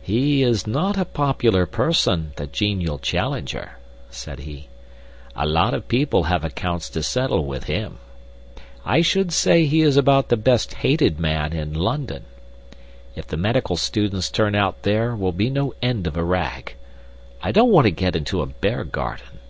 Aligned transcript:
"He 0.00 0.44
is 0.44 0.64
not 0.64 0.96
a 0.96 1.04
popular 1.04 1.66
person, 1.66 2.30
the 2.36 2.46
genial 2.46 3.00
Challenger," 3.00 3.78
said 4.10 4.38
he. 4.38 4.68
"A 5.34 5.44
lot 5.44 5.74
of 5.74 5.88
people 5.88 6.22
have 6.22 6.44
accounts 6.44 6.88
to 6.90 7.02
settle 7.02 7.44
with 7.44 7.64
him. 7.64 7.98
I 8.84 9.00
should 9.02 9.32
say 9.32 9.64
he 9.66 9.82
is 9.82 9.96
about 9.96 10.28
the 10.28 10.36
best 10.36 10.72
hated 10.74 11.18
man 11.18 11.52
in 11.52 11.74
London. 11.74 12.26
If 13.16 13.26
the 13.26 13.36
medical 13.36 13.76
students 13.76 14.30
turn 14.30 14.54
out 14.54 14.82
there 14.84 15.16
will 15.16 15.32
be 15.32 15.50
no 15.50 15.74
end 15.82 16.06
of 16.06 16.16
a 16.16 16.22
rag. 16.22 16.76
I 17.42 17.50
don't 17.50 17.72
want 17.72 17.86
to 17.86 17.90
get 17.90 18.14
into 18.14 18.42
a 18.42 18.46
bear 18.46 18.84
garden." 18.84 19.40